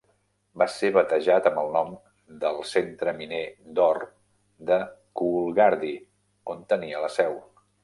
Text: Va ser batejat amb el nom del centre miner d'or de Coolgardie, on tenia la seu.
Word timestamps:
Va 0.59 0.65
ser 0.75 0.87
batejat 0.93 1.49
amb 1.49 1.61
el 1.63 1.69
nom 1.75 1.91
del 2.45 2.57
centre 2.69 3.13
miner 3.19 3.43
d'or 3.81 4.01
de 4.73 4.81
Coolgardie, 5.23 6.03
on 6.57 6.67
tenia 6.75 7.07
la 7.07 7.15
seu. 7.23 7.41